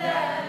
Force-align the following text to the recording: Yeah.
Yeah. 0.00 0.39